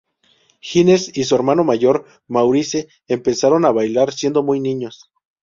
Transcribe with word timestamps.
Hines 0.61 1.15
y 1.15 1.25
su 1.25 1.35
hermano 1.35 1.63
mayor 1.63 2.05
Maurice 2.27 2.87
empezaron 3.07 3.65
a 3.65 3.71
bailar 3.71 4.11
siendo 4.11 4.41
muy 4.41 4.59
niños. 4.59 5.11